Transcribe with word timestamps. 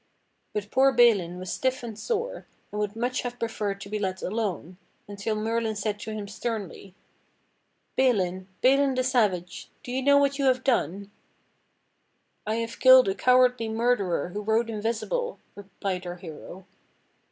But 0.53 0.71
poor 0.71 0.91
Balin 0.91 1.37
was 1.37 1.53
stiff 1.53 1.83
and 1.83 1.95
sore, 1.95 2.47
and 2.71 2.79
would 2.81 2.95
much 2.95 3.21
have 3.21 3.37
pre 3.37 3.47
ferred 3.47 3.79
to 3.81 3.87
be 3.89 3.99
let 3.99 4.23
alone, 4.23 4.77
until 5.07 5.35
Merlin 5.35 5.75
said 5.75 5.99
to 5.99 6.11
him 6.11 6.27
sternly: 6.27 6.95
"Balin, 7.95 8.47
Balin 8.61 8.95
the 8.95 9.03
Savage, 9.03 9.69
do 9.83 9.91
jmu 9.91 10.03
know 10.03 10.17
what 10.17 10.39
you 10.39 10.45
have 10.45 10.63
done?" 10.63 11.11
"I 12.47 12.55
have 12.55 12.79
killed 12.79 13.09
a 13.09 13.13
cowardly 13.13 13.69
murderer 13.69 14.29
who 14.29 14.41
rode 14.41 14.71
invisible," 14.71 15.37
replied 15.55 16.07
our 16.07 16.15
hero. 16.15 16.65